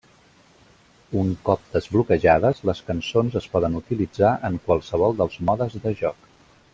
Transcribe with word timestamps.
Un 1.23 1.27
cop 1.49 1.67
desbloquejades, 1.75 2.63
les 2.71 2.81
cançons 2.89 3.39
es 3.43 3.47
poden 3.57 3.79
utilitzar 3.83 4.35
en 4.49 4.57
qualsevol 4.67 5.17
dels 5.21 5.37
modes 5.51 5.79
de 5.85 5.95
joc. 6.05 6.31